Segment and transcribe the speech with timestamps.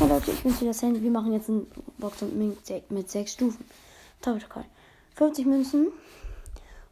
[0.00, 1.02] Ja, Leute, ich bin's wieder Sandy.
[1.02, 1.66] Wir machen jetzt ein
[1.98, 3.64] Boxen mit, se- mit sechs Stufen.
[4.22, 4.64] Total.
[5.14, 5.88] 50 Münzen.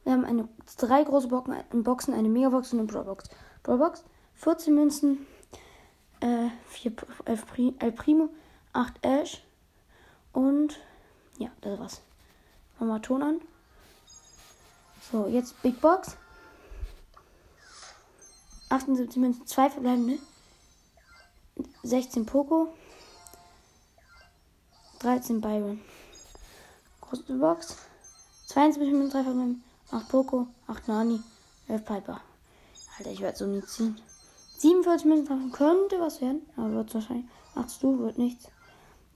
[0.04, 0.48] Wir haben eine,
[0.78, 3.28] drei große Boxen, Boxen eine Megabox und eine Brawlbox.
[3.62, 5.26] Brawlbox, 14 Münzen,
[6.20, 6.92] äh, 4
[7.26, 8.28] 11 Pri, El Primo,
[8.72, 9.42] 8 Ash
[10.32, 10.78] und
[11.38, 12.00] ja, das war's.
[12.78, 13.40] Machen wir Ton an.
[15.10, 16.16] So, jetzt Big Box.
[18.70, 20.18] 78 Münzen, 2 verbleibende.
[21.82, 22.68] 16 Poco.
[25.00, 25.80] 13 Byron.
[27.00, 27.76] Große Box.
[28.48, 29.60] 22 Münzen, 3 verbleibende.
[29.90, 31.20] 8 Poco, 8 Nani,
[31.68, 32.20] 11 Piper.
[32.98, 33.98] Alter, ich werde so nie ziehen.
[34.58, 37.26] 47 Münzen treffen könnte was werden, aber wird wahrscheinlich.
[37.54, 38.48] 8 Stu wird nichts.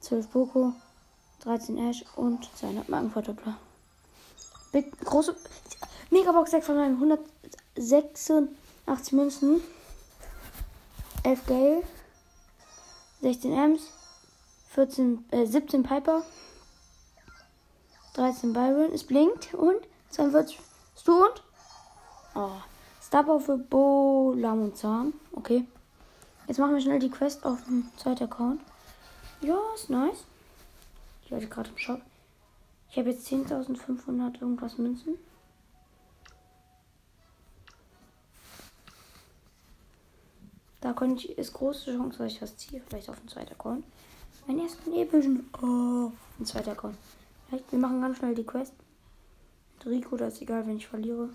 [0.00, 0.72] 12 Poco,
[1.40, 3.56] 13 Ash und 200 Markenverdoppler.
[4.70, 5.34] Big, große
[6.10, 9.60] Megabox 6 von einem 186 Münzen.
[11.24, 11.82] 11 Gale.
[13.20, 13.82] 16 Ems.
[14.74, 16.22] 14, äh, 17 Piper.
[18.14, 18.92] 13 Byron.
[18.92, 19.54] Es blinkt.
[19.54, 20.58] Und 42
[20.96, 21.42] Stu und.
[22.34, 22.50] Oh.
[23.02, 25.12] Star für Bo, Lam und Zahn.
[25.32, 25.66] Okay.
[26.48, 28.60] Jetzt machen wir schnell die Quest auf dem zweiten Account.
[29.42, 30.24] Ja, ist nice.
[31.24, 32.00] Ich werde gerade im Shop.
[32.90, 35.18] Ich habe jetzt 10.500 irgendwas Münzen.
[40.80, 42.82] Da könnte ich, ist große Chance, dass ich was ziehe.
[42.88, 43.84] Vielleicht auf den zweiten Account.
[44.46, 45.48] Mein ersten epischen.
[45.62, 46.96] Oh, ein zweiter Account.
[47.48, 48.74] Vielleicht, wir machen ganz schnell die Quest.
[49.76, 51.28] Mit Rico, das ist egal, wenn ich verliere.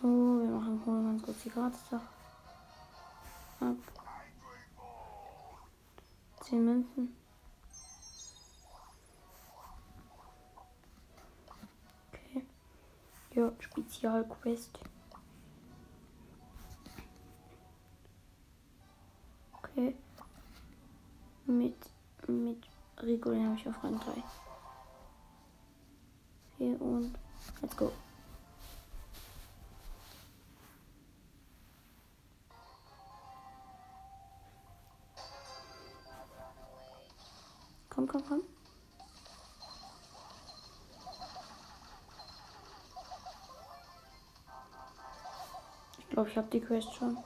[0.00, 2.08] So, wir machen holen ganz kurz die Gratis-Sache.
[3.60, 3.76] Ab.
[6.40, 7.16] 10 Münzen.
[12.08, 12.44] Okay.
[13.34, 14.78] Ja, Spezialquest.
[19.52, 19.94] Okay.
[21.46, 21.76] Mit,
[22.26, 22.66] mit
[23.30, 24.22] Den habe ich auf Rang 3.
[26.58, 27.16] Hier und
[27.62, 27.92] let's go.
[37.88, 38.42] Komm, komm, komm.
[45.98, 47.16] Ich glaube, ich habe die Quest schon.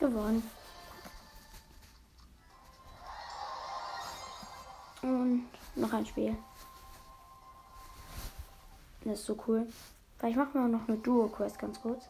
[0.00, 0.42] Gewonnen.
[5.02, 5.46] Und
[5.76, 6.36] noch ein Spiel.
[9.04, 9.66] Das ist so cool.
[10.18, 12.04] Vielleicht machen wir noch eine Duo-Quest ganz kurz.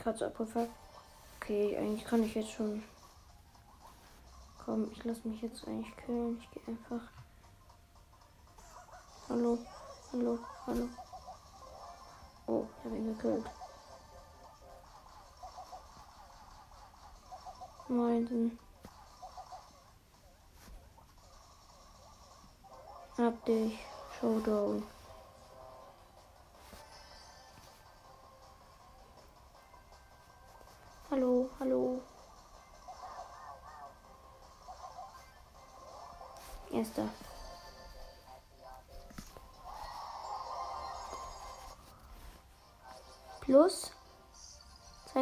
[0.00, 0.70] Gerade so abgefallen.
[1.36, 2.82] Okay, eigentlich kann ich jetzt schon.
[4.64, 6.38] Komm, ich lasse mich jetzt eigentlich killen.
[6.38, 7.02] Ich gehe einfach.
[9.28, 9.58] Hallo,
[10.12, 10.88] hallo, hallo.
[12.46, 13.44] Oh, ich habe ihn gekillt.
[17.88, 18.58] Meinten.
[23.16, 23.78] Hab dich.
[24.20, 24.82] Showdown.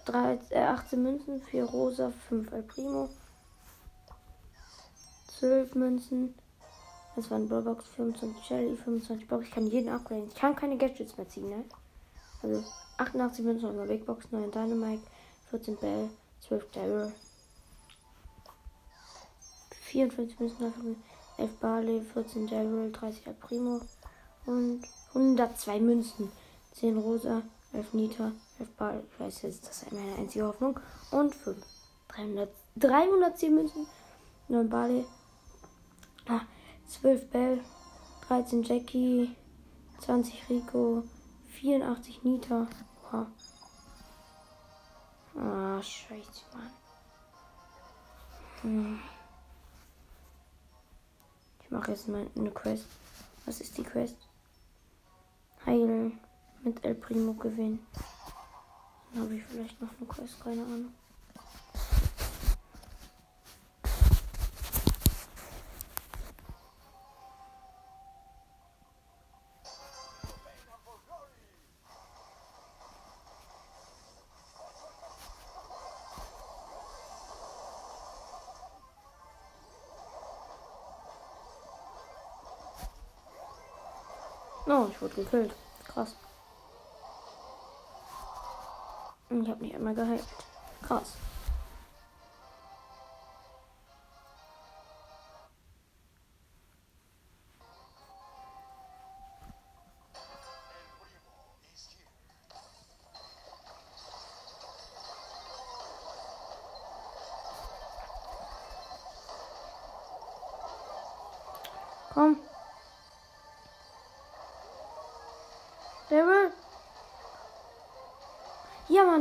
[0.05, 3.09] 3, äh, 18 Münzen, 4 Rosa, 5 El Primo.
[5.39, 6.35] 12 Münzen.
[7.17, 9.47] Das war ein Brawlbox, 25 Shelly, 25 Box.
[9.47, 10.29] Ich kann jeden upgraden.
[10.29, 11.65] Ich kann keine Gadgets mehr ziehen, ne?
[12.43, 12.63] Also
[12.99, 15.03] 88 Münzen und Big Box, 9 Dynamite,
[15.51, 17.13] 14 Bell, 12 Daryl.
[19.95, 20.97] 54 Münzen,
[21.39, 23.81] 11 Barley, 14 Daryl, 30 El Primo
[24.45, 24.83] und
[25.15, 26.33] 102 Münzen.
[26.73, 27.43] 10 Rosa,
[27.73, 30.81] 11 Nita, 11 Ball, ich weiß jetzt, das ist meine einzige Hoffnung.
[31.13, 31.57] Und 5.
[32.09, 33.87] 300, 310 Münzen,
[34.49, 35.05] 9 Barley,
[36.29, 36.41] ah,
[36.89, 37.61] 12 Bell,
[38.27, 39.37] 13 Jackie,
[40.01, 41.05] 20 Rico,
[41.51, 42.67] 84 Nita.
[43.13, 43.27] Wow.
[45.37, 46.71] Ah, scheiße, Mann.
[48.63, 49.01] Hm.
[51.75, 52.87] Mache jetzt mal eine Quest.
[53.47, 54.17] Was ist die Quest?
[55.67, 56.21] Heilen
[56.63, 57.85] mit El Primo gewinnen.
[59.13, 60.93] Dann habe ich vielleicht noch eine Quest, keine Ahnung.
[85.05, 85.55] Wurde gekillt.
[85.87, 86.17] Krass.
[89.31, 90.25] Ich habe nicht einmal geheilt.
[90.83, 91.13] Krass.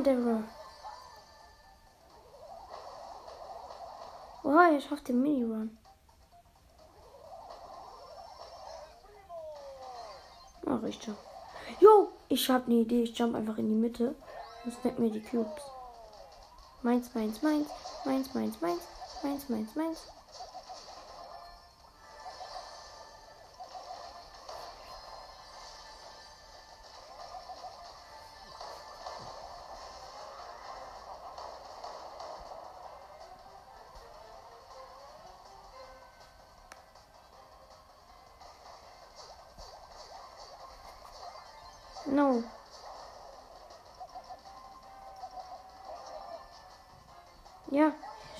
[0.03, 0.43] Der andere.
[4.43, 5.77] Oh, ich schafft den Mini-Run.
[10.65, 11.15] Mach ich schon.
[11.79, 13.03] Jo, ich hab ne Idee.
[13.03, 14.15] Ich jump einfach in die Mitte
[14.65, 15.63] und snack mir die Cubes.
[16.81, 17.69] Meins, meins, meins.
[18.03, 18.81] Meins, meins, meins.
[19.23, 20.07] Meins, meins, meins.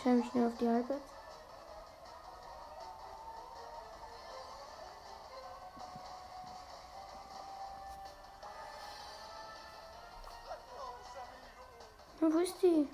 [0.04, 0.98] Stelle mich schnell auf die Halbzeit.
[12.20, 12.88] Wo ist die?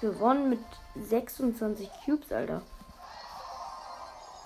[0.00, 0.60] Gewonnen mit
[0.94, 2.62] 26 Cubes, Alter.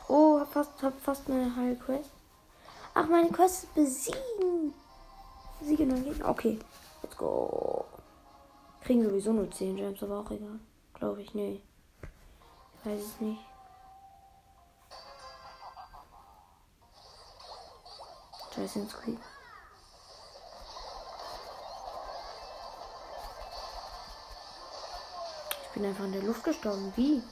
[0.08, 2.19] Oh, hab fast, hab fast eine halbe Quest.
[3.02, 4.74] Ach, meine Quest besiegen.
[5.58, 6.28] Besiegen neuen Gegner.
[6.28, 6.58] Okay,
[7.02, 7.86] let's go.
[8.82, 10.60] Kriegen sowieso nur 10 Gems, aber auch egal.
[10.92, 11.62] Glaube ich, nee.
[12.74, 13.40] Ich weiß es nicht.
[18.54, 19.18] Jason Squeak.
[25.62, 26.92] Ich bin einfach in der Luft gestorben.
[26.96, 27.22] Wie?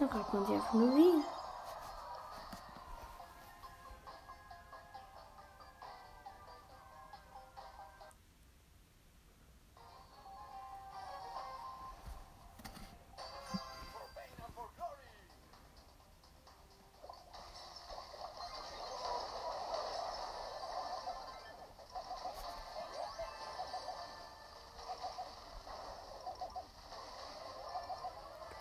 [0.00, 1.43] Da fragt man sich einfach nur wie.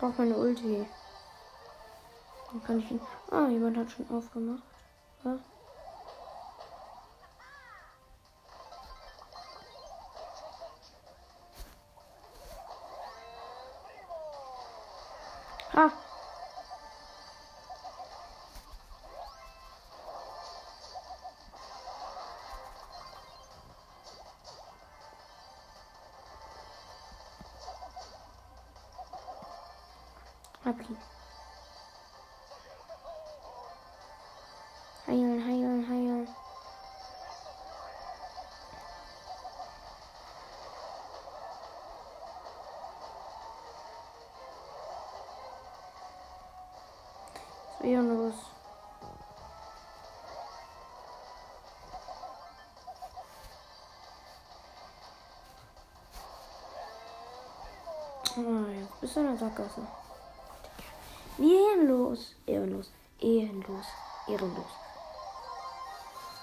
[0.03, 0.86] Brauche meine Ulti.
[2.51, 3.00] Dann kann ich ihn.
[3.31, 4.62] Ah, jemand hat schon aufgemacht.
[5.24, 5.39] Was?
[58.35, 59.87] Oh, jetzt bist du in der Sackgasse.
[61.37, 62.33] Wie ehrenlos.
[62.47, 62.89] Ehrenlos.
[63.19, 63.85] Ehrenlos.
[64.27, 64.65] Ehrenlos.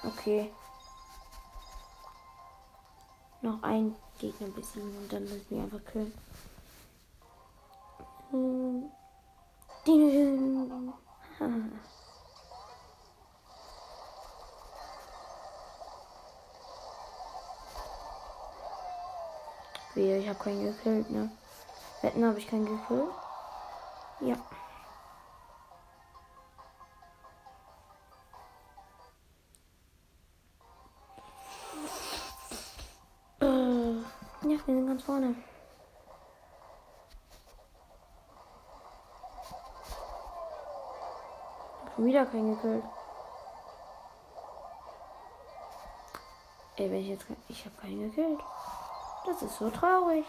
[0.05, 0.53] Okay.
[3.43, 6.15] Noch ein Gegner besiegen und dann müssen wir einfach killen.
[8.31, 8.91] Hm.
[19.95, 21.31] Wehe, ich habe keinen gekillt, ne?
[22.03, 23.11] Wetten habe ich keinen gekillt?
[24.21, 24.37] Ja.
[33.41, 34.03] Äh, ja,
[34.43, 35.35] wir sind ganz vorne.
[41.95, 42.85] Schon wieder keinen gekillt.
[46.77, 47.27] Ey, wenn ich jetzt.
[47.49, 48.41] Ich habe keinen gekillt.
[49.27, 50.25] Das ist so traurig.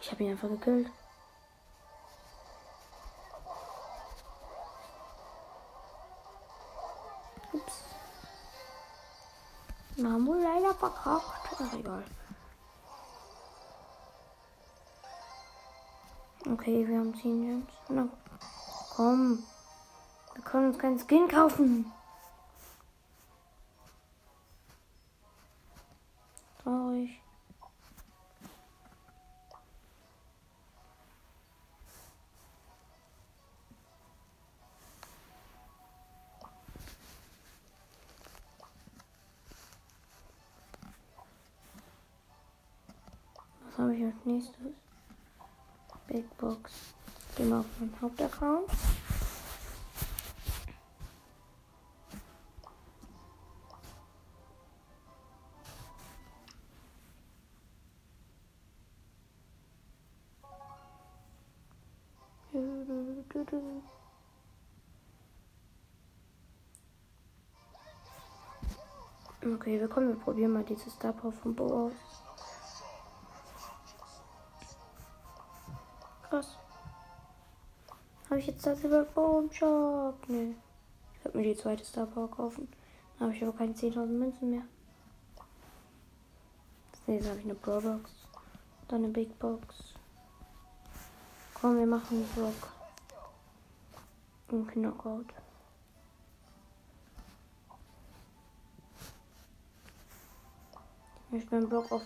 [0.00, 0.90] Ich habe ihn einfach gekillt.
[7.52, 7.84] Ups.
[9.96, 11.48] Wohl leider verkauft.
[11.58, 12.04] Ach, egal.
[16.50, 17.72] Okay, wir haben 10 Gems.
[17.88, 18.08] Na,
[18.96, 19.42] komm.
[20.34, 21.92] Wir können uns keinen Skin kaufen.
[26.62, 27.20] Traurig.
[43.66, 44.72] Was habe ich als nächstes?
[46.06, 46.72] Big Box.
[47.36, 48.70] Gehen wir auf meinen Hauptaccount.
[69.42, 72.19] Okay, wir kommen, wir probieren mal dieses Star Power von Bo aus.
[78.40, 80.16] Ich jetzt das über Bo im Shop?
[80.28, 80.54] Nee.
[81.14, 82.68] Ich werde mir die zweite Star Power kaufen.
[83.18, 84.62] Dann habe ich aber keine 10.000 Münzen mehr.
[87.06, 88.10] Nächstes habe ich eine Pro Box.
[88.88, 89.94] Dann eine Big Box.
[91.54, 92.54] Komm, wir machen Block.
[94.52, 95.26] Ein Knockout.
[101.32, 102.02] Ich bin Block auf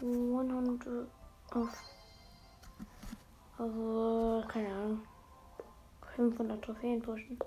[0.00, 0.86] 100
[1.54, 1.68] auf
[3.58, 5.11] also, keine Ahnung
[6.16, 7.38] 500 Trophäen pushen.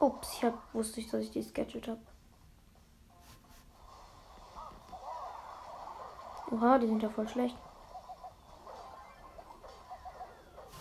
[0.00, 2.00] Ups, ich hab, wusste ich, dass ich die Gadget habe.
[6.50, 7.56] Oha, die sind ja voll schlecht.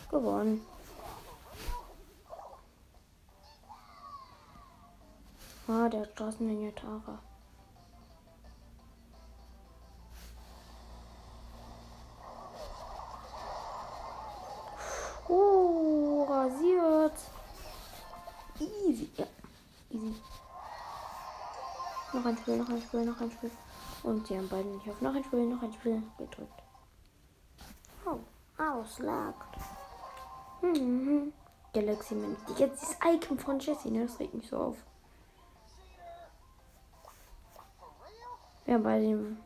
[0.10, 0.66] Gewonnen.
[5.68, 7.20] Ah, der den Tara.
[18.60, 19.10] Easy.
[19.18, 19.26] Ja,
[19.90, 20.16] easy.
[22.14, 23.52] Noch ein Spiel, noch ein Spiel, noch ein Spiel.
[24.04, 26.64] Und sie haben beide nicht auf noch ein Spiel, noch ein Spiel gedrückt.
[28.06, 28.20] Oh,
[28.62, 29.58] auslagt.
[30.62, 31.34] Mhm.
[31.74, 32.38] Galaxy Man.
[32.58, 34.06] Jetzt das Icon von Jessie, ne?
[34.06, 34.78] Das regt mich so auf.
[38.66, 39.38] Ja, bei dem.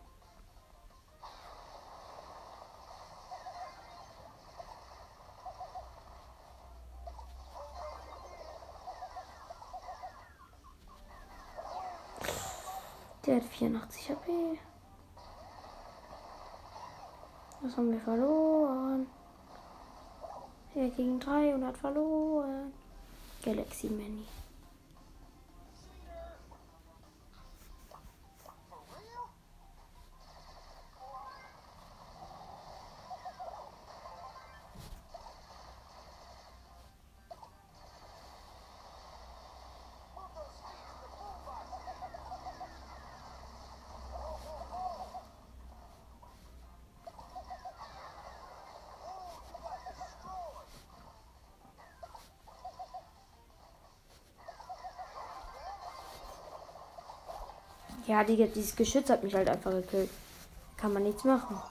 [13.29, 14.59] Der hat 84 HP.
[17.61, 19.05] Das haben wir verloren.
[20.73, 22.73] Er gegen 300 verloren.
[23.45, 24.25] Galaxy Many.
[58.09, 60.09] Ja, Digga, dieses Geschütz hat mich halt einfach gekillt.
[60.77, 61.61] Kann man nichts machen.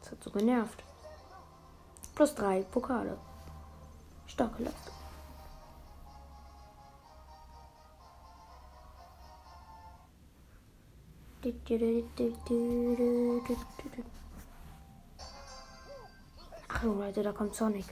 [0.00, 0.80] Das hat so genervt.
[2.14, 3.18] Plus drei Pokale.
[4.28, 4.94] Starke Leistung.
[16.68, 17.86] Ach Leute, da kommt Sonic.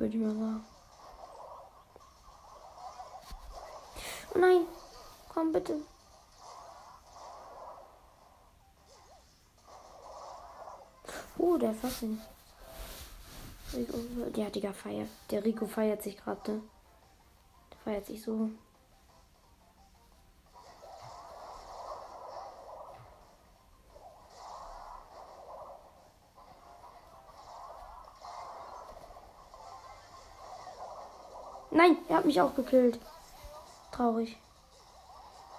[0.00, 0.64] Würde ich mal sagen.
[4.34, 4.66] Oh nein,
[5.28, 5.76] komm bitte.
[11.36, 12.20] Uh, der fasst ihn.
[14.36, 15.08] Ja, Digga, feiert.
[15.30, 16.52] Der Rico feiert sich gerade.
[16.52, 16.62] Ne?
[17.70, 18.50] Der feiert sich so.
[31.72, 33.00] Nein, er hat mich auch gekillt.
[33.90, 34.38] Traurig.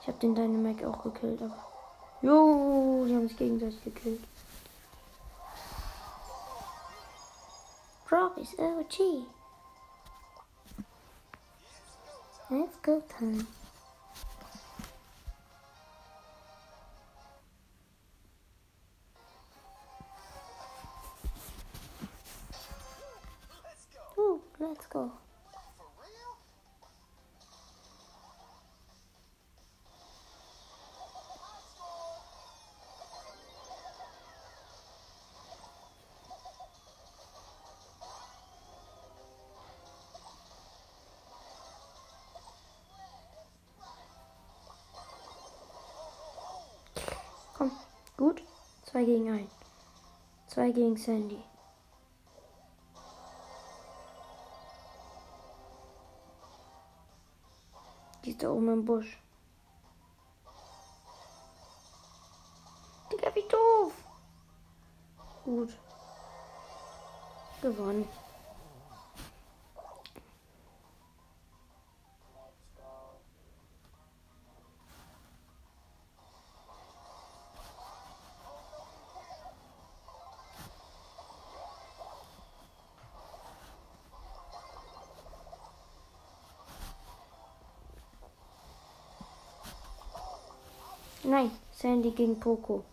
[0.01, 1.65] Ich habe den Dynamic auch gekillt, aber.
[2.21, 4.23] Jo, die haben sich gegenseitig gekillt.
[8.07, 9.25] Brock is OG.
[12.49, 13.45] Let's go time.
[24.17, 25.11] Ooh, let's go.
[48.21, 48.43] Gut.
[48.83, 49.49] Zwei gegen ein.
[50.47, 51.43] Zwei gegen Sandy.
[58.23, 59.17] Die ist da oben im Busch.
[63.11, 63.93] Digga, wie doof.
[65.43, 65.71] Gut.
[67.61, 68.07] Gewonnen.
[91.31, 92.83] Nein, Sandy gegen Poco.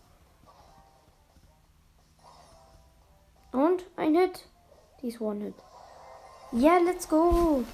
[3.51, 4.45] Und ein Hit.
[5.01, 5.55] Die ist One Hit.
[6.53, 7.65] Ja, let's go.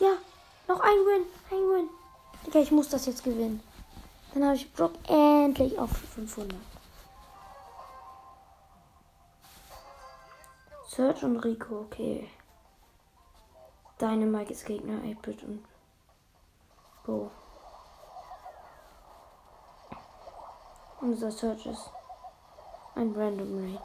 [0.00, 0.12] Ja,
[0.66, 1.26] noch ein Win.
[1.50, 1.90] Ein Win.
[2.46, 3.62] Digga, ich muss das jetzt gewinnen.
[4.32, 6.58] Dann habe ich Brock endlich auf 500.
[10.88, 12.30] Search und Rico, okay.
[14.00, 15.62] Dynamite ist Gegner, 8-Bit und
[17.06, 17.30] Bo.
[21.00, 21.90] Unser Search ist
[22.96, 23.80] ein Random Raid.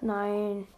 [0.00, 0.68] Nein.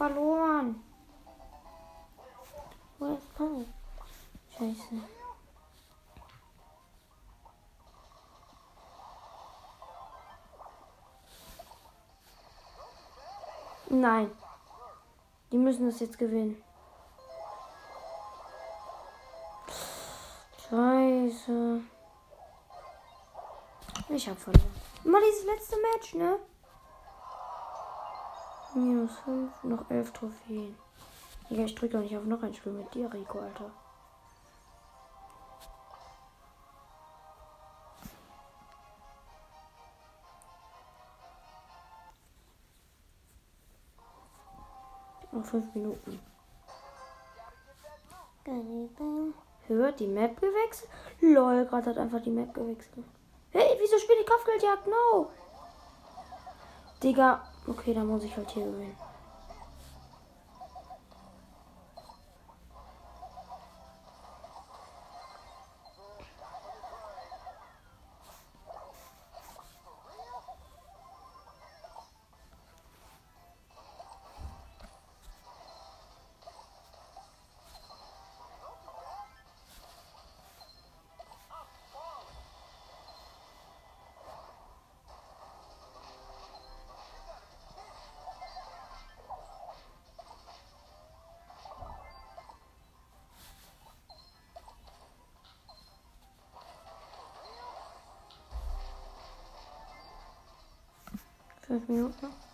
[0.00, 0.82] Verloren.
[2.98, 3.66] Wo ist Paul?
[4.56, 4.94] Scheiße.
[13.90, 14.30] Nein.
[15.52, 16.62] Die müssen das jetzt gewinnen.
[20.62, 21.80] Scheiße.
[24.08, 24.74] Ich hab verloren.
[25.04, 26.38] Mal dieses letzte Match, ne?
[28.74, 30.76] Minus 5, noch 11 Trophäen.
[31.48, 33.70] Ja, ich drücke doch nicht auf noch ein Spiel mit dir, Rico, Alter.
[45.32, 46.20] Noch fünf Minuten.
[49.66, 50.90] Hört die Map gewechselt?
[51.20, 53.04] Lol, gerade hat einfach die Map gewechselt.
[53.50, 54.86] Hey, wieso spiele ich Kopfgeldjagd?
[54.86, 55.30] No!
[57.02, 58.96] Digga, okay, dann muss ich halt hier gewinnen.
[101.70, 102.49] Fünf Minuten.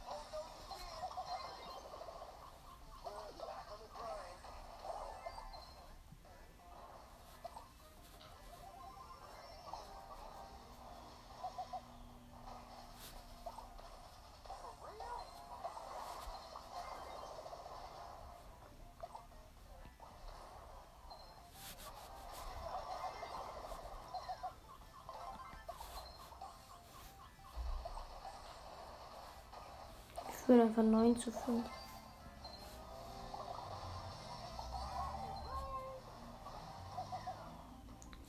[30.47, 31.65] Ich will einfach 9 zu 5.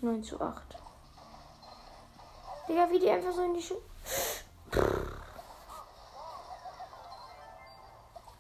[0.02, 0.80] Neun zu acht.
[2.68, 3.76] Digga, wie die einfach so in die Schu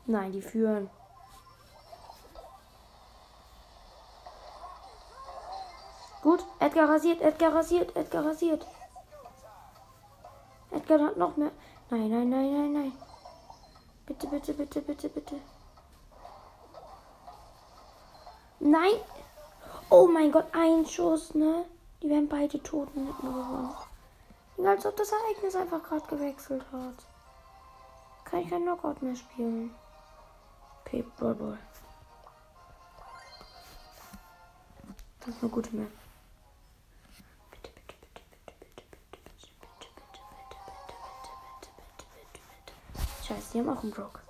[0.07, 0.89] Nein, die führen.
[6.23, 8.65] Gut, Edgar rasiert, Edgar rasiert, Edgar rasiert.
[10.71, 11.51] Edgar hat noch mehr.
[11.91, 13.06] Nein, nein, nein, nein, nein.
[14.07, 15.35] Bitte, bitte, bitte, bitte, bitte.
[18.59, 18.93] Nein.
[19.89, 21.65] Oh mein Gott, ein Schuss, ne?
[22.01, 23.75] Die werden beide tot mit nur gewonnen.
[24.65, 27.05] Als ob das Ereignis einfach gerade gewechselt hat.
[28.23, 29.75] Kann ich kein Knockout mehr spielen.
[30.81, 31.59] Okay, Brawl Ball.
[35.19, 35.91] Das ist eine gute Map.
[43.27, 44.21] Scheiße, die haben auch einen Brock.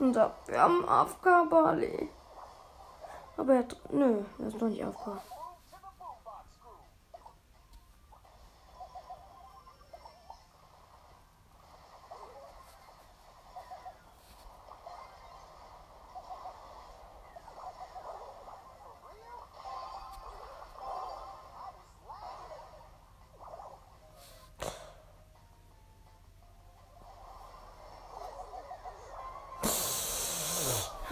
[0.00, 2.10] Unser, wir haben AFK Bali.
[3.36, 5.20] Aber er hat, nö, er ist noch nicht AFK.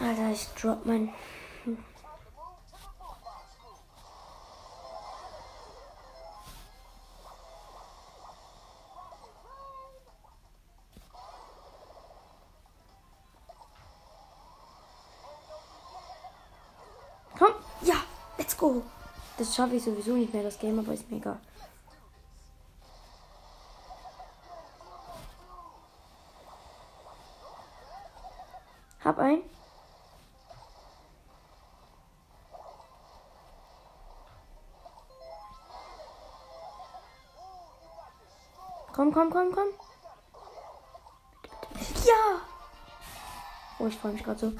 [0.04, 1.12] Alter, ich drop mein.
[17.38, 17.48] Komm,
[17.82, 17.94] ja,
[18.38, 18.82] let's go.
[19.36, 21.38] Das schaffe ich sowieso nicht mehr, das Game, aber ist mir.
[29.04, 29.42] Hab ein.
[39.04, 39.68] Komm, komm, komm, komm.
[42.06, 42.40] Ja!
[43.78, 44.52] Oh, ich freue mich gerade so.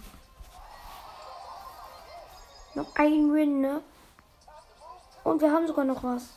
[2.75, 3.83] Noch ein Win, ne?
[5.23, 6.37] Und wir haben sogar noch was.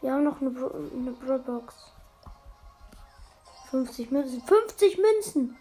[0.00, 1.92] Wir haben noch eine, Bro eine Bro-Box.
[3.70, 4.42] 50 Münzen.
[4.42, 5.56] 50 Münzen!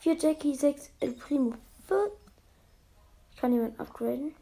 [0.00, 1.54] 4 Jackie, 6 El Primo.
[1.86, 2.10] 5.
[3.30, 4.34] Ich kann jemanden upgraden.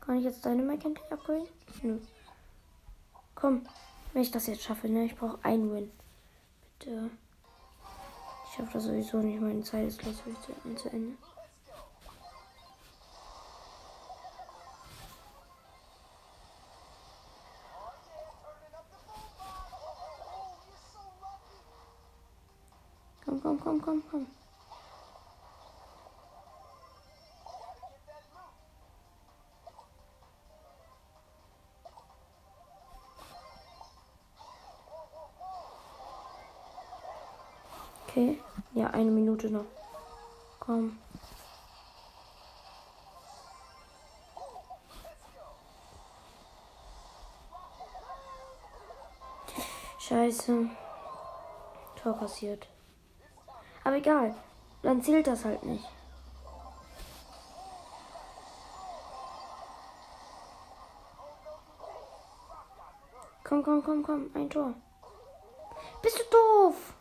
[0.00, 1.48] Kann ich jetzt deine Mike upgraden?
[1.82, 1.98] Nö.
[3.34, 3.64] Komm,
[4.12, 5.04] wenn ich das jetzt schaffe, ne?
[5.04, 5.90] Ich brauche einen Win.
[6.78, 7.10] Bitte.
[8.46, 9.40] Ich schaffe das sowieso nicht.
[9.40, 11.14] Meine Zeit ist gleich zu Ende.
[23.24, 24.26] Komm, komm, komm, komm, komm.
[38.98, 39.64] eine Minute noch.
[40.58, 40.98] Komm.
[50.00, 50.68] Scheiße.
[52.02, 52.66] Tor passiert.
[53.84, 54.34] Aber egal.
[54.82, 55.84] Dann zählt das halt nicht.
[63.44, 64.30] Komm, komm, komm, komm.
[64.34, 64.74] Ein Tor.
[66.02, 66.97] Bist du doof?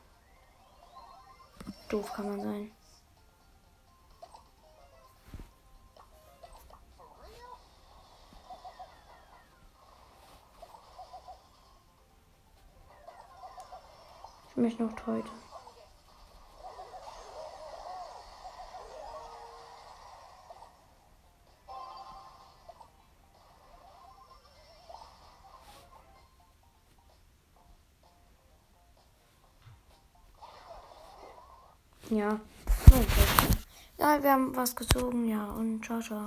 [1.89, 2.71] Doof kann man sein.
[14.49, 15.46] Ich möchte noch heute.
[32.17, 32.39] Ja.
[33.99, 35.45] Ja, wir haben was gezogen, ja.
[35.51, 36.25] Und ciao, ciao.